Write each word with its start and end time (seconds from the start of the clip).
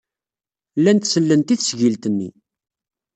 Llant 0.79 1.07
sellent 1.11 1.53
i 1.53 1.55
tesgilt-nni. 1.59 2.29